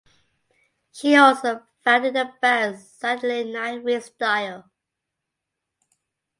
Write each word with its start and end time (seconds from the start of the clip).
She 0.91 1.15
also 1.15 1.61
founded 1.83 2.15
the 2.15 2.33
band 2.41 2.79
Saturday 2.79 3.43
Night 3.43 3.83
Freestyle. 3.83 4.67